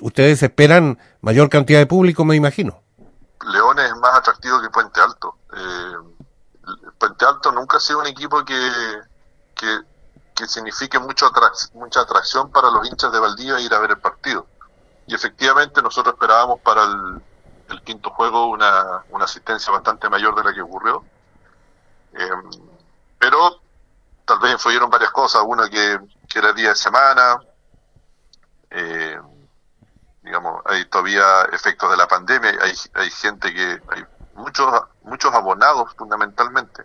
ustedes 0.00 0.42
esperan 0.42 0.98
mayor 1.20 1.48
cantidad 1.48 1.78
de 1.78 1.86
público, 1.86 2.24
me 2.24 2.34
imagino. 2.34 2.82
Leones 3.52 3.86
es 3.86 3.96
más 3.96 4.16
atractivo 4.16 4.60
que 4.60 4.70
Puente 4.70 5.00
Alto. 5.00 5.36
Eh, 5.56 6.16
Puente 6.98 7.24
Alto 7.24 7.52
nunca 7.52 7.76
ha 7.76 7.80
sido 7.80 8.00
un 8.00 8.08
equipo 8.08 8.44
que, 8.44 8.54
que 9.54 9.66
que 10.38 10.46
signifique 10.46 10.98
mucho 10.98 11.30
mucha 11.74 12.00
atracción 12.00 12.50
para 12.50 12.70
los 12.70 12.86
hinchas 12.88 13.10
de 13.10 13.18
Valdivia 13.18 13.58
ir 13.60 13.74
a 13.74 13.78
ver 13.80 13.90
el 13.90 13.98
partido. 13.98 14.46
Y 15.06 15.14
efectivamente 15.14 15.82
nosotros 15.82 16.14
esperábamos 16.14 16.60
para 16.60 16.84
el, 16.84 17.82
quinto 17.82 18.10
juego 18.10 18.46
una, 18.46 19.04
una, 19.10 19.24
asistencia 19.24 19.72
bastante 19.72 20.08
mayor 20.08 20.34
de 20.34 20.44
la 20.44 20.54
que 20.54 20.62
ocurrió. 20.62 21.04
Em, 22.12 22.50
influyeron 24.58 24.90
varias 24.90 25.10
cosas. 25.10 25.42
Una 25.46 25.68
que, 25.68 25.98
era 26.34 26.52
día 26.52 26.70
de 26.70 26.76
semana, 26.76 27.40
eh, 28.70 29.18
digamos, 30.22 30.62
hay 30.66 30.84
todavía 30.86 31.42
efectos 31.52 31.90
de 31.90 31.96
la 31.96 32.06
pandemia, 32.06 32.50
hay, 32.60 32.74
hay 32.94 33.10
gente 33.10 33.52
que, 33.52 33.80
hay 33.88 34.04
muchos, 34.34 34.82
muchos 35.02 35.32
abonados 35.34 35.94
fundamentalmente, 35.96 36.84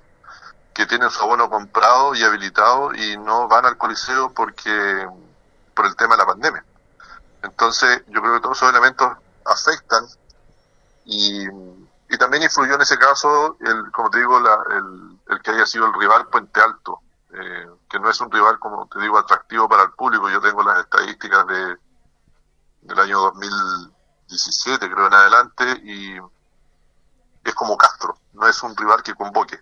que 0.83 0.87
tienen 0.87 1.09
su 1.09 1.23
abono 1.23 1.49
comprado 1.49 2.13
y 2.13 2.23
habilitado 2.23 2.93
y 2.93 3.15
no 3.17 3.47
van 3.47 3.65
al 3.65 3.77
coliseo 3.77 4.33
porque, 4.33 5.07
por 5.73 5.85
el 5.85 5.95
tema 5.95 6.15
de 6.15 6.17
la 6.17 6.27
pandemia. 6.27 6.65
Entonces, 7.41 8.03
yo 8.07 8.21
creo 8.21 8.33
que 8.33 8.41
todos 8.41 8.57
esos 8.57 8.69
elementos 8.69 9.09
afectan 9.45 10.05
y, 11.05 11.47
y 11.47 12.17
también 12.17 12.43
influyó 12.43 12.75
en 12.75 12.81
ese 12.81 12.97
caso, 12.97 13.55
el, 13.61 13.91
como 13.93 14.09
te 14.09 14.19
digo, 14.19 14.41
la, 14.41 14.59
el, 14.71 15.19
el 15.29 15.41
que 15.41 15.51
haya 15.51 15.65
sido 15.65 15.85
el 15.85 15.93
rival 15.93 16.27
Puente 16.27 16.59
Alto, 16.59 16.99
eh, 17.33 17.67
que 17.89 17.99
no 17.99 18.09
es 18.09 18.19
un 18.19 18.29
rival, 18.29 18.59
como 18.59 18.85
te 18.87 18.99
digo, 18.99 19.17
atractivo 19.17 19.69
para 19.69 19.83
el 19.83 19.91
público. 19.91 20.29
Yo 20.29 20.41
tengo 20.41 20.63
las 20.63 20.79
estadísticas 20.79 21.47
de 21.47 21.77
del 22.81 22.99
año 22.99 23.19
2017, 23.19 24.91
creo, 24.91 25.07
en 25.07 25.13
adelante, 25.13 25.81
y 25.85 26.19
es 27.43 27.53
como 27.55 27.77
Castro, 27.77 28.17
no 28.33 28.47
es 28.47 28.61
un 28.63 28.75
rival 28.75 29.03
que 29.03 29.15
convoque. 29.15 29.59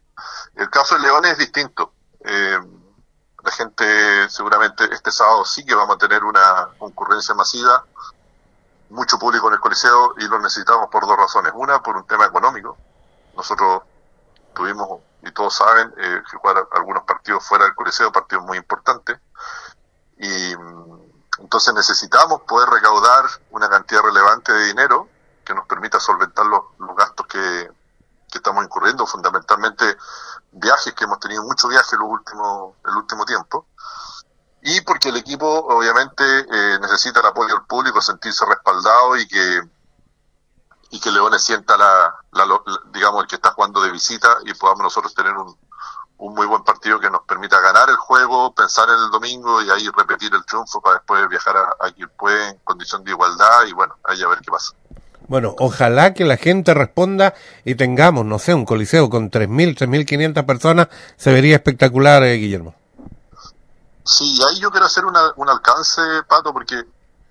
El 0.56 0.70
caso 0.70 0.96
de 0.96 1.02
León 1.02 1.26
es 1.26 1.38
distinto. 1.38 1.94
Eh, 2.24 2.60
la 3.44 3.52
gente 3.52 4.30
seguramente 4.30 4.84
este 4.92 5.12
sábado 5.12 5.44
sí 5.46 5.66
que 5.66 5.74
vamos 5.74 5.96
a 5.96 6.00
tener 6.00 6.24
una 6.24 6.70
concurrencia 6.78 7.34
masiva, 7.34 7.86
mucho 8.90 9.18
público 9.18 9.48
en 9.48 9.56
el 9.56 9.60
Coliseo 9.60 10.14
y 10.18 10.28
lo 10.28 10.40
necesitamos 10.40 10.90
por 10.92 11.08
dos 11.08 11.18
razones. 11.18 11.52
Una, 11.56 11.82
por 11.82 11.98
un 11.98 12.06
tema 12.06 12.26
económico. 12.26 12.78
Nosotros 13.36 13.84
tuvimos, 14.54 15.00
y 15.24 15.32
todos 15.32 15.56
saben, 15.56 15.94
eh, 15.98 16.22
que 16.30 16.38
jugar 16.38 16.68
algunos 16.74 17.04
partidos 17.04 17.44
fuera 17.46 17.66
del 17.66 17.74
Coliseo, 17.74 18.12
partidos 18.12 18.46
muy 18.46 18.58
importantes. 18.58 19.18
Y 20.18 20.54
entonces 21.40 21.74
necesitamos 21.74 22.42
poder 22.42 22.70
recaudar 22.70 23.26
una 23.50 23.70
cantidad 23.70 24.02
relevante 24.02 24.52
de 24.54 24.66
dinero 24.66 25.10
que 25.52 25.56
nos 25.56 25.68
permita 25.68 26.00
solventar 26.00 26.46
los, 26.46 26.62
los 26.80 26.96
gastos 26.96 27.28
que, 27.28 27.70
estamos 28.34 28.64
incurriendo, 28.64 29.06
fundamentalmente 29.06 29.98
viajes, 30.54 30.94
que 30.94 31.04
hemos 31.04 31.20
tenido 31.20 31.44
muchos 31.44 31.70
viajes 31.70 31.92
el 31.92 32.00
último, 32.00 32.78
el 32.86 32.96
último 32.96 33.26
tiempo, 33.26 33.68
y 34.62 34.80
porque 34.82 35.10
el 35.10 35.18
equipo 35.18 35.46
obviamente 35.46 36.24
eh, 36.24 36.80
necesita 36.80 37.20
el 37.20 37.26
apoyo 37.26 37.56
del 37.56 37.66
público, 37.66 38.02
sentirse 38.02 38.46
respaldado 38.46 39.18
y 39.18 39.28
que 39.28 39.62
y 40.92 41.00
que 41.00 41.12
Leones 41.12 41.44
sienta 41.44 41.78
la, 41.78 42.16
la, 42.32 42.46
digamos 42.94 43.24
el 43.24 43.28
que 43.28 43.36
está 43.36 43.52
jugando 43.52 43.82
de 43.82 43.92
visita 43.92 44.38
y 44.46 44.54
podamos 44.54 44.84
nosotros 44.84 45.14
tener 45.14 45.34
un, 45.36 45.58
un 46.18 46.34
muy 46.34 46.48
buen 46.48 46.64
partido 46.64 47.00
que 47.00 47.10
nos 47.10 47.24
permita 47.24 47.60
ganar 47.60 47.90
el 47.90 47.96
juego, 47.98 48.54
pensar 48.54 48.90
en 48.90 48.96
el 48.96 49.10
domingo 49.10 49.62
y 49.62 49.70
ahí 49.70 49.90
repetir 49.90 50.34
el 50.34 50.46
triunfo 50.46 50.82
para 50.82 50.98
después 50.98 51.28
viajar 51.30 51.58
a, 51.58 51.64
a 51.80 52.08
puede 52.18 52.50
en 52.50 52.58
condición 52.60 53.04
de 53.04 53.12
igualdad 53.12 53.66
y 53.68 53.74
bueno, 53.74 53.98
ahí 54.06 54.22
a 54.22 54.28
ver 54.28 54.40
qué 54.40 54.52
pasa. 54.52 54.74
Bueno, 55.28 55.56
ojalá 55.60 56.14
que 56.14 56.26
la 56.26 56.38
gente 56.38 56.74
responda 56.74 57.34
y 57.64 57.76
tengamos, 57.76 58.26
no 58.26 58.40
sé, 58.40 58.54
un 58.54 58.66
coliseo 58.66 59.10
con 59.10 59.32
3.000, 59.32 59.78
3.500 59.78 60.46
personas, 60.46 60.88
se 61.16 61.32
vería 61.32 61.56
espectacular, 61.56 62.24
eh, 62.24 62.36
Guillermo. 62.36 62.76
Sí, 64.04 64.40
ahí 64.50 64.60
yo 64.60 64.72
quiero 64.72 64.88
hacer 64.88 65.06
un 65.06 65.50
alcance, 65.50 66.02
Pato, 66.28 66.52
porque 66.52 66.84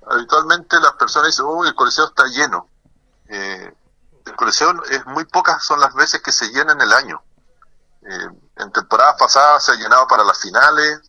habitualmente 0.07 0.79
las 0.81 0.93
personas 0.93 1.29
dicen, 1.29 1.45
uy, 1.47 1.69
el 1.69 1.75
coliseo 1.75 2.07
está 2.07 2.25
lleno. 2.27 2.69
Eh, 3.29 3.73
el 4.27 4.37
coliseo 4.37 4.83
es 4.91 5.05
muy 5.07 5.25
pocas 5.25 5.63
son 5.65 5.81
las 5.81 5.95
veces 5.95 6.21
que 6.23 6.33
se 6.33 6.49
llena 6.49 6.73
en 6.73 6.81
el 6.81 6.93
año. 6.93 7.23
Eh, 8.03 8.29
en 8.57 8.73
temporadas 8.73 9.17
pasadas 9.19 9.65
se 9.65 9.73
ha 9.73 9.77
llenado 9.77 10.07
para 10.07 10.25
las 10.25 10.39
finales, 10.39 11.01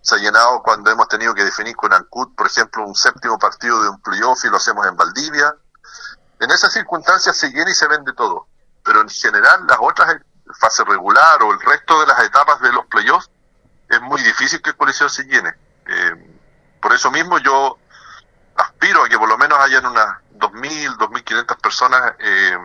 se 0.00 0.14
ha 0.14 0.18
llenado 0.18 0.62
cuando 0.62 0.90
hemos 0.90 1.08
tenido 1.08 1.34
que 1.34 1.44
definir 1.44 1.76
con 1.76 1.92
Ancud, 1.92 2.34
por 2.34 2.46
ejemplo, 2.46 2.84
un 2.84 2.94
séptimo 2.94 3.38
partido 3.38 3.82
de 3.82 3.88
un 3.88 4.00
playoff 4.00 4.44
y 4.44 4.48
lo 4.48 4.56
hacemos 4.56 4.86
en 4.86 4.96
Valdivia. 4.96 5.54
En 6.42 6.50
esas 6.50 6.72
circunstancias 6.72 7.36
se 7.36 7.50
llena 7.50 7.70
y 7.70 7.74
se 7.74 7.86
vende 7.86 8.12
todo, 8.14 8.48
pero 8.82 9.00
en 9.00 9.08
general 9.08 9.64
las 9.68 9.78
otras 9.80 10.16
fase 10.58 10.82
regular 10.82 11.40
o 11.40 11.52
el 11.52 11.60
resto 11.60 12.00
de 12.00 12.06
las 12.08 12.18
etapas 12.18 12.60
de 12.60 12.72
los 12.72 12.84
playoffs 12.86 13.30
es 13.88 14.00
muy 14.00 14.20
difícil 14.22 14.60
que 14.60 14.70
el 14.70 14.76
coliseo 14.76 15.08
se 15.08 15.22
llene. 15.22 15.54
Eh, 15.86 16.40
por 16.80 16.92
eso 16.92 17.12
mismo 17.12 17.38
yo 17.38 17.78
aspiro 18.56 19.04
a 19.04 19.08
que 19.08 19.16
por 19.16 19.28
lo 19.28 19.38
menos 19.38 19.56
hayan 19.60 19.86
unas 19.86 20.16
2.000, 20.34 20.96
2.500 20.96 21.60
personas 21.60 22.12
eh, 22.18 22.58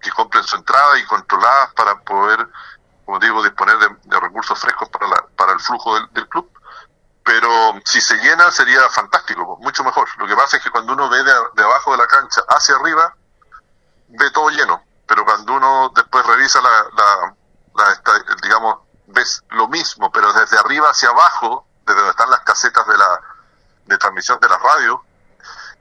que 0.00 0.10
compren 0.12 0.44
su 0.44 0.54
entrada 0.54 1.00
y 1.00 1.04
controladas 1.04 1.74
para 1.74 1.98
poder, 2.02 2.46
como 3.04 3.18
digo, 3.18 3.42
disponer 3.42 3.76
de, 3.78 4.20
recursos 4.20 4.56
frescos 4.56 4.88
para, 4.90 5.08
la, 5.08 5.26
para 5.34 5.52
el 5.52 5.58
flujo 5.58 5.98
del 6.10 6.28
club 6.28 6.48
pero 7.28 7.78
si 7.84 8.00
se 8.00 8.16
llena 8.16 8.50
sería 8.50 8.88
fantástico, 8.88 9.58
mucho 9.60 9.84
mejor. 9.84 10.08
Lo 10.16 10.26
que 10.26 10.34
pasa 10.34 10.56
es 10.56 10.62
que 10.62 10.70
cuando 10.70 10.94
uno 10.94 11.10
ve 11.10 11.22
de, 11.22 11.34
de, 11.56 11.62
abajo 11.62 11.92
de 11.92 11.98
la 11.98 12.06
cancha 12.06 12.40
hacia 12.48 12.74
arriba, 12.76 13.14
ve 14.08 14.30
todo 14.30 14.48
lleno, 14.48 14.82
pero 15.06 15.26
cuando 15.26 15.52
uno 15.52 15.92
después 15.94 16.24
revisa 16.24 16.58
la, 16.62 16.70
la, 16.96 17.34
la, 17.74 18.34
digamos, 18.42 18.78
ves 19.08 19.44
lo 19.50 19.68
mismo, 19.68 20.10
pero 20.10 20.32
desde 20.32 20.58
arriba 20.58 20.88
hacia 20.88 21.10
abajo, 21.10 21.66
desde 21.84 21.96
donde 21.96 22.12
están 22.12 22.30
las 22.30 22.40
casetas 22.40 22.86
de 22.86 22.96
la 22.96 23.20
de 23.84 23.98
transmisión 23.98 24.40
de 24.40 24.48
la 24.48 24.56
radio, 24.56 25.04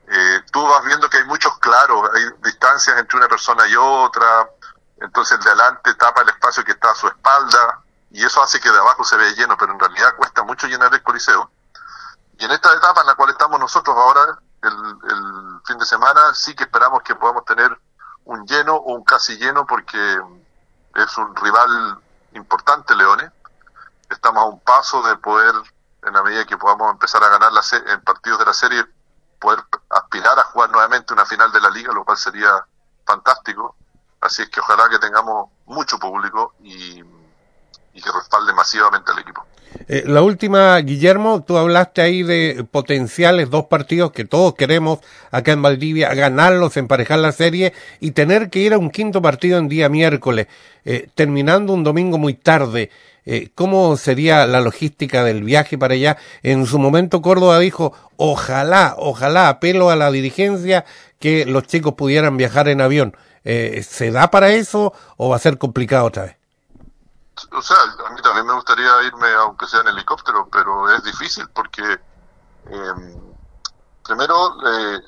eh, 0.10 0.42
tú 0.52 0.68
vas 0.68 0.84
viendo 0.84 1.10
que 1.10 1.20
hay 1.20 1.26
muchos 1.26 1.58
claros, 1.60 2.10
hay 2.14 2.26
distancias 2.44 2.98
entre 2.98 3.20
una 3.20 3.30
persona 3.30 3.66
y 3.70 3.76
otra, 3.78 4.50
entonces 5.00 5.38
el 5.38 5.46
de 5.46 5.52
adelante 5.52 5.94
tapa 5.94 6.24
el 6.24 6.30
espacio 6.30 6.66
que 6.66 6.74
está 6.74 6.92
a 6.92 6.96
su 6.96 7.08
espalda, 7.08 7.84
y 8.18 8.26
eso 8.26 8.42
hace 8.42 8.60
que 8.60 8.72
de 8.72 8.80
abajo 8.80 9.04
se 9.04 9.16
vea 9.16 9.32
lleno, 9.34 9.56
pero 9.58 9.74
en 9.74 9.80
realidad 9.80 10.16
cuesta 10.18 10.42
mucho 10.42 10.66
llenar 10.66 10.92
el 10.92 11.04
coliseo. 11.04 11.52
Y 12.40 12.46
en 12.46 12.52
esta 12.52 12.74
etapa 12.74 13.02
en 13.02 13.08
la 13.08 13.14
cual 13.14 13.30
estamos 13.30 13.60
nosotros 13.60 13.96
ahora, 13.96 14.40
el, 14.64 15.62
fin 15.64 15.78
de 15.78 15.86
semana, 15.86 16.34
sí 16.34 16.56
que 16.56 16.64
esperamos 16.64 17.04
que 17.04 17.14
podamos 17.14 17.46
tener 17.46 17.80
un 18.26 18.44
lleno 18.48 18.74
o 18.74 18.96
un 18.96 19.04
casi 19.04 19.38
lleno 19.38 19.68
porque 19.68 20.20
es 20.96 21.18
un 21.20 21.36
rival 21.36 22.00
importante, 22.34 22.96
Leones. 22.96 23.32
Estamos 24.10 24.44
a 24.44 24.48
un 24.48 24.62
paso 24.62 25.04
de 25.04 25.16
poder, 25.18 25.54
en 26.02 26.14
la 26.14 26.24
medida 26.24 26.44
que 26.46 26.58
podamos 26.58 26.92
empezar 26.92 27.24
a 27.24 27.30
ganar 27.30 27.52
la 27.54 27.62
en 27.86 28.02
partidos 28.02 28.40
de 28.40 28.46
la 28.46 28.54
serie, 28.54 28.84
poder 29.40 29.64
aspirar 29.92 30.40
a 30.40 30.46
jugar 30.46 30.72
nuevamente 30.72 31.14
una 31.14 31.28
final 31.28 31.52
de 31.52 31.62
la 31.62 31.70
liga, 31.70 31.94
lo 31.94 32.04
cual 32.04 32.18
sería 32.18 32.66
fantástico. 33.06 33.76
Así 34.22 34.42
es 34.42 34.50
que 34.50 34.60
ojalá 34.60 34.90
que 34.90 34.98
tengamos 34.98 35.52
mucho 35.68 36.00
público 36.00 36.56
y 36.62 37.04
y 37.98 38.02
que 38.02 38.12
respalde 38.12 38.54
masivamente 38.54 39.12
al 39.12 39.20
equipo. 39.20 39.44
Eh, 39.88 40.04
la 40.06 40.22
última, 40.22 40.78
Guillermo, 40.78 41.44
tú 41.44 41.58
hablaste 41.58 42.02
ahí 42.02 42.24
de 42.24 42.66
potenciales 42.70 43.50
dos 43.50 43.66
partidos 43.66 44.12
que 44.12 44.24
todos 44.24 44.54
queremos 44.54 45.00
acá 45.32 45.52
en 45.52 45.62
Valdivia, 45.62 46.14
ganarlos, 46.14 46.78
emparejar 46.78 47.20
la 47.20 47.32
serie 47.32 47.74
y 48.00 48.12
tener 48.12 48.50
que 48.50 48.60
ir 48.60 48.74
a 48.74 48.78
un 48.78 48.92
quinto 48.92 49.22
partido 49.22 49.58
en 49.58 49.68
día 49.68 49.90
miércoles, 49.90 50.48
eh, 50.86 51.10
terminando 51.16 51.74
un 51.74 51.84
domingo 51.84 52.18
muy 52.18 52.36
tarde. 52.36 52.92
Eh, 53.26 53.50
¿Cómo 53.56 53.98
sería 53.98 54.46
la 54.46 54.62
logística 54.62 55.24
del 55.24 55.44
viaje 55.44 55.78
para 55.78 55.96
allá? 55.96 56.18
En 56.44 56.66
su 56.66 56.80
momento 56.80 57.22
Córdoba 57.22 57.60
dijo, 57.60 57.94
ojalá, 58.16 58.96
ojalá, 58.98 59.50
apelo 59.50 59.90
a 59.90 59.96
la 59.96 60.12
dirigencia 60.12 60.86
que 61.20 61.46
los 61.46 61.64
chicos 61.64 61.96
pudieran 61.96 62.38
viajar 62.38 62.70
en 62.70 62.80
avión. 62.80 63.18
¿Se 63.44 64.12
da 64.12 64.30
para 64.30 64.52
eso 64.52 64.94
o 65.16 65.30
va 65.30 65.38
a 65.38 65.40
ser 65.40 65.58
complicado 65.58 66.06
otra 66.06 66.24
vez? 66.24 66.38
O 67.52 67.62
sea, 67.62 67.78
a 68.08 68.10
mí 68.12 68.22
también 68.22 68.46
me 68.46 68.54
gustaría 68.54 69.04
irme, 69.04 69.32
aunque 69.34 69.68
sea 69.68 69.82
en 69.82 69.90
helicóptero, 69.90 70.48
pero 70.52 70.92
es 70.92 71.04
difícil 71.04 71.48
porque, 71.50 71.84
eh, 71.94 73.20
primero, 74.04 74.56
eh, 74.66 75.02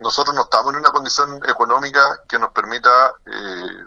nosotros 0.00 0.34
no 0.34 0.42
estamos 0.42 0.72
en 0.72 0.80
una 0.80 0.90
condición 0.90 1.40
económica 1.48 2.22
que 2.28 2.38
nos 2.38 2.50
permita 2.50 3.14
eh, 3.26 3.84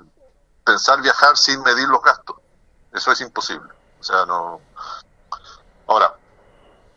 pensar 0.64 1.02
viajar 1.02 1.38
sin 1.38 1.62
medir 1.62 1.88
los 1.88 2.02
gastos. 2.02 2.38
Eso 2.92 3.12
es 3.12 3.22
imposible. 3.22 3.72
O 4.00 4.04
sea, 4.04 4.26
no. 4.26 4.62
Ahora, 5.88 6.16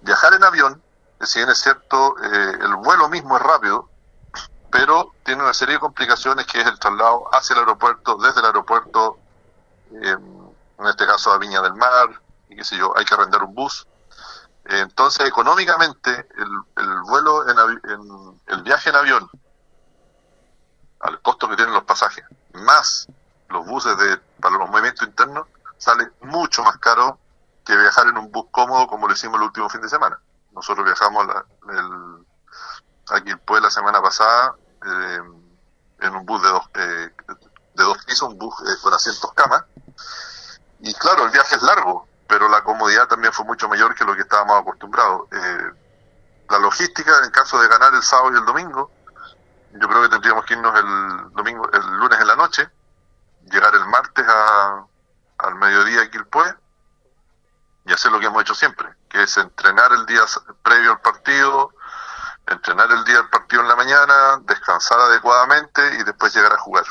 viajar 0.01 0.35
en 0.35 0.45
avión, 0.45 0.83
si 1.21 1.41
bien 1.41 1.51
es 1.51 1.59
cierto, 1.59 2.15
eh, 2.23 2.59
el 2.61 2.77
vuelo 2.77 3.09
mismo 3.09 3.37
es 3.37 3.43
rápido, 3.43 3.89
pero 4.71 5.13
tiene 5.25 5.43
una 5.43 5.55
serie 5.55 5.75
de 5.75 5.81
complicaciones 5.81 6.47
que 6.47 6.61
es 6.61 6.67
el 6.67 6.79
traslado 6.79 7.29
hacia 7.33 7.55
el 7.55 7.61
aeropuerto, 7.61 8.17
desde 8.17 8.41
el 8.41 8.47
aeropuerto. 8.47 9.19
Eh, 9.91 10.17
en 10.79 10.87
este 10.87 11.07
caso 11.07 11.33
a 11.33 11.39
Viña 11.39 11.61
del 11.61 11.75
Mar, 11.75 12.09
y 12.49 12.57
qué 12.57 12.65
sé 12.65 12.77
yo, 12.77 12.97
hay 12.97 13.05
que 13.05 13.15
arrendar 13.15 13.43
un 13.43 13.55
bus. 13.55 13.87
Entonces, 14.65 15.27
económicamente, 15.27 16.29
el, 16.37 16.49
el 16.77 17.01
vuelo, 17.03 17.49
en, 17.49 17.59
en, 17.59 18.41
el 18.47 18.63
viaje 18.63 18.91
en 18.91 18.97
avión, 18.97 19.31
al 21.01 21.21
costo 21.23 21.49
que 21.49 21.57
tienen 21.57 21.75
los 21.75 21.85
pasajes, 21.85 22.25
más 22.53 23.07
los 23.49 23.67
buses 23.67 23.97
de, 23.97 24.19
para 24.41 24.57
los 24.59 24.69
movimientos 24.69 25.07
internos, 25.07 25.47
sale 25.79 26.11
mucho 26.21 26.63
más 26.63 26.77
caro 26.79 27.19
que 27.65 27.77
viajar 27.77 28.07
en 28.09 28.19
un 28.19 28.31
bus 28.31 28.47
cómodo 28.51 28.87
como 28.87 29.07
lo 29.07 29.15
hicimos 29.15 29.37
el 29.37 29.47
último 29.47 29.69
fin 29.69 29.81
de 29.81 29.89
semana. 29.89 30.19
Nosotros 30.53 30.85
viajamos 30.85 31.27
la, 31.27 31.45
el, 31.73 32.27
aquí 33.11 33.33
la 33.61 33.71
semana 33.71 34.03
pasada 34.03 34.55
eh, 34.85 35.21
en 36.01 36.15
un 36.15 36.27
bus 36.27 36.43
de 36.43 36.49
dos, 36.49 36.63
eh, 36.75 37.11
de 37.75 37.85
dos 37.85 38.05
pisos, 38.05 38.29
un 38.29 38.39
bus 38.39 38.55
eh, 38.63 38.77
con 38.83 38.93
asientos 38.93 39.33
camas, 39.35 39.65
y 40.89 40.95
claro, 40.95 41.27
el 41.27 41.31
viaje 41.31 41.55
es 41.55 41.63
largo, 41.63 42.09
pero 42.27 42.49
la 42.49 42.63
comodidad 42.63 43.07
también 43.09 43.31
fue 43.31 43.45
mucho 43.45 43.69
mayor 43.69 43.95
que 43.95 44.05
lo 44.05 44.15
que 44.15 44.23
estábamos 44.23 44.63
acostumbrados. 44.63 45.29
Eh, 45.33 45.73
la 46.49 46.59
logística, 46.59 47.13
en 47.25 47.31
caso 47.31 47.61
de 47.61 47.69
ganar 47.69 47.93
el 47.93 48.03
sábado 48.03 48.33
y 48.33 48.39
el 48.39 48.47
domingo, 48.47 48.91
yo 49.73 49.87
creo 49.87 50.03
que 50.03 50.09
tendríamos 50.09 50.47
que 50.47 50.55
irnos 50.55 50.75
el 50.79 51.33
domingo, 51.35 51.71
el 51.71 51.87
lunes 51.99 52.19
en 52.19 52.27
la 52.27 52.37
noche, 52.37 52.71
llegar 53.51 53.75
el 53.75 53.85
martes 53.85 54.27
a, 54.27 54.87
al 55.39 55.55
mediodía 55.57 56.01
a 56.01 56.11
Quilpué 56.11 56.55
y 57.85 57.93
hacer 57.93 58.11
lo 58.11 58.19
que 58.19 58.27
hemos 58.27 58.41
hecho 58.41 58.55
siempre, 58.55 58.89
que 59.11 59.25
es 59.25 59.37
entrenar 59.37 59.93
el 59.93 60.07
día 60.07 60.23
previo 60.63 60.93
al 60.93 61.01
partido, 61.01 61.75
entrenar 62.47 62.91
el 62.93 63.05
día 63.05 63.17
del 63.17 63.29
partido 63.29 63.61
en 63.61 63.69
la 63.69 63.77
mañana, 63.77 64.39
descansar 64.45 64.99
adecuadamente 65.01 65.97
y 66.01 66.03
después 66.03 66.35
llegar 66.35 66.55
a 66.55 66.59
jugar. 66.59 66.85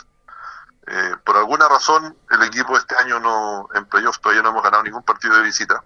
Eh, 0.87 1.15
por 1.25 1.35
alguna 1.35 1.67
razón, 1.67 2.15
el 2.29 2.43
equipo 2.43 2.77
este 2.77 2.95
año 2.95 3.19
no, 3.19 3.67
en 3.73 3.85
playoffs 3.85 4.21
todavía 4.21 4.41
no 4.41 4.49
hemos 4.49 4.63
ganado 4.63 4.83
ningún 4.83 5.03
partido 5.03 5.35
de 5.35 5.43
visita, 5.43 5.83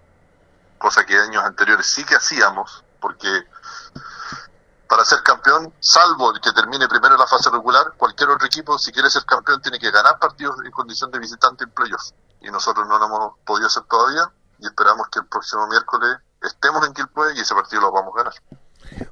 cosa 0.78 1.04
que 1.04 1.18
años 1.18 1.42
anteriores 1.44 1.86
sí 1.86 2.04
que 2.04 2.14
hacíamos, 2.14 2.84
porque 3.00 3.28
para 4.88 5.04
ser 5.04 5.22
campeón, 5.22 5.72
salvo 5.80 6.32
el 6.32 6.40
que 6.40 6.52
termine 6.52 6.86
primero 6.86 7.16
la 7.16 7.26
fase 7.26 7.50
regular, 7.50 7.94
cualquier 7.96 8.28
otro 8.28 8.46
equipo, 8.46 8.78
si 8.78 8.92
quiere 8.92 9.10
ser 9.10 9.24
campeón, 9.24 9.60
tiene 9.60 9.78
que 9.78 9.90
ganar 9.90 10.18
partidos 10.18 10.56
en 10.64 10.70
condición 10.70 11.10
de 11.10 11.18
visitante 11.18 11.64
en 11.64 11.70
playoffs. 11.70 12.14
Y 12.40 12.50
nosotros 12.50 12.86
no 12.86 12.98
lo 12.98 13.06
hemos 13.06 13.38
podido 13.44 13.68
hacer 13.68 13.84
todavía 13.84 14.30
y 14.58 14.66
esperamos 14.66 15.08
que 15.08 15.20
el 15.20 15.26
próximo 15.26 15.66
miércoles 15.66 16.18
estemos 16.42 16.86
en 16.86 16.92
Quilpue 16.92 17.34
y 17.34 17.40
ese 17.40 17.54
partido 17.54 17.82
lo 17.82 17.90
vamos 17.90 18.14
a 18.14 18.18
ganar. 18.18 18.34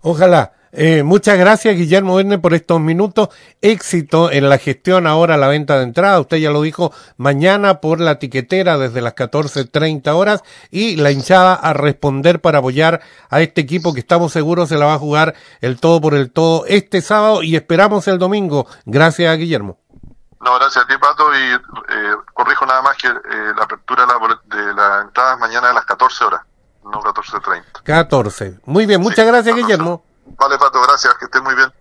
Ojalá. 0.02 0.52
Eh, 0.72 1.02
muchas 1.02 1.36
gracias, 1.36 1.76
Guillermo 1.76 2.14
Verne, 2.14 2.38
por 2.38 2.54
estos 2.54 2.80
minutos. 2.80 3.28
Éxito 3.60 4.30
en 4.30 4.48
la 4.48 4.58
gestión 4.58 5.06
ahora, 5.06 5.36
la 5.36 5.48
venta 5.48 5.76
de 5.76 5.84
entrada. 5.84 6.20
Usted 6.20 6.36
ya 6.36 6.50
lo 6.50 6.62
dijo, 6.62 6.92
mañana 7.16 7.80
por 7.80 8.00
la 8.00 8.18
tiquetera 8.18 8.78
desde 8.78 9.00
las 9.00 9.14
14.30 9.14 10.08
horas 10.14 10.42
y 10.70 10.96
la 10.96 11.10
hinchada 11.10 11.54
a 11.54 11.72
responder 11.72 12.40
para 12.40 12.58
apoyar 12.58 13.00
a 13.30 13.40
este 13.40 13.60
equipo 13.60 13.92
que 13.92 14.00
estamos 14.00 14.32
seguros 14.32 14.68
se 14.68 14.78
la 14.78 14.86
va 14.86 14.94
a 14.94 14.98
jugar 14.98 15.34
el 15.60 15.80
todo 15.80 16.00
por 16.00 16.14
el 16.14 16.30
todo 16.30 16.64
este 16.66 17.00
sábado 17.00 17.42
y 17.42 17.56
esperamos 17.56 18.06
el 18.06 18.18
domingo. 18.18 18.66
Gracias, 18.84 19.36
Guillermo. 19.38 19.78
No, 20.40 20.54
gracias 20.54 20.84
a 20.84 20.86
ti, 20.86 20.94
Pato, 20.98 21.34
y 21.34 21.52
eh, 21.52 22.16
corrijo 22.32 22.64
nada 22.64 22.80
más 22.80 22.96
que 22.96 23.08
eh, 23.08 23.52
la 23.56 23.64
apertura 23.64 24.06
de 24.06 24.12
la, 24.12 24.56
de 24.56 24.74
la 24.74 25.00
entrada 25.02 25.34
es 25.34 25.40
mañana 25.40 25.70
a 25.70 25.74
las 25.74 25.84
14 25.84 26.24
horas 26.24 26.40
no 26.84 27.02
14.30. 27.02 27.82
14. 27.84 28.60
Muy 28.64 28.86
bien, 28.86 29.00
muchas 29.00 29.26
gracias, 29.26 29.54
Guillermo. 29.54 30.04
Vale, 30.38 30.58
Pato, 30.58 30.80
gracias, 30.82 31.14
que 31.18 31.26
esté 31.26 31.40
muy 31.40 31.54
bien. 31.54 31.72